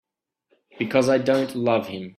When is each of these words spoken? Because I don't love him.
Because 0.79 1.09
I 1.09 1.19
don't 1.19 1.53
love 1.53 1.85
him. 1.85 2.09